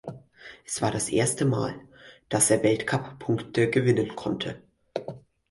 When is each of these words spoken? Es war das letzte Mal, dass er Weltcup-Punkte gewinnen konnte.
Es 0.65 0.81
war 0.81 0.89
das 0.89 1.11
letzte 1.11 1.45
Mal, 1.45 1.79
dass 2.27 2.49
er 2.49 2.63
Weltcup-Punkte 2.63 3.69
gewinnen 3.69 4.15
konnte. 4.15 4.59